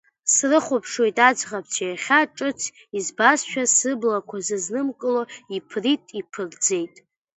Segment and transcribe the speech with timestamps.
[0.33, 2.61] Срыхәаԥшуеит аӡӷабцәа, иахьа ҿыц
[2.97, 5.23] избазшәа, сыблақәа сызнымкыло
[5.55, 6.95] иԥрит, иԥырӡеит…